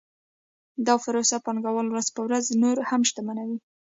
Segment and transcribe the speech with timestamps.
[0.87, 3.57] دا پروسه پانګوال ورځ په ورځ نور هم شتمنوي